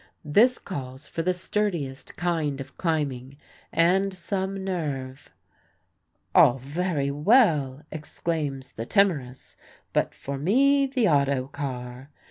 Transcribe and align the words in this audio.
This 0.25 0.57
calls 0.57 1.05
for 1.05 1.21
the 1.21 1.31
sturdiest 1.31 2.15
kind 2.15 2.59
of 2.59 2.75
climbing 2.75 3.37
and 3.71 4.11
some 4.11 4.63
nerve. 4.63 5.29
"All 6.33 6.57
very 6.57 7.11
well," 7.11 7.83
exclaims 7.91 8.71
the 8.71 8.87
timorous, 8.87 9.55
"but 9.93 10.15
for 10.15 10.39
me, 10.39 10.87
the 10.87 11.07
auto 11.07 11.49
car." 11.49 12.09